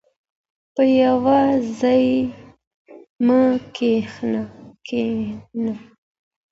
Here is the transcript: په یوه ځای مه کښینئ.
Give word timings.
په 0.73 0.83
یوه 1.01 1.39
ځای 1.79 2.03
مه 3.25 3.39
کښینئ. 3.75 5.73